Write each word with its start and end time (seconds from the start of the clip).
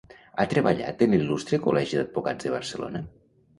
Ha 0.37 0.45
treballat 0.53 1.03
en 1.07 1.13
l'Il·lustre 1.17 1.61
Col·legi 1.67 2.01
d'Advocats 2.01 2.51
de 2.51 2.57
Barcelona? 2.57 3.07